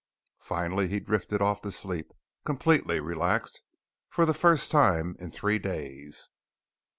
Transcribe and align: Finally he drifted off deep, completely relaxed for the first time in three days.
Finally 0.39 0.87
he 0.87 0.99
drifted 0.99 1.43
off 1.43 1.61
deep, 1.61 2.11
completely 2.43 2.99
relaxed 2.99 3.61
for 4.09 4.25
the 4.25 4.33
first 4.33 4.71
time 4.71 5.15
in 5.19 5.29
three 5.29 5.59
days. 5.59 6.29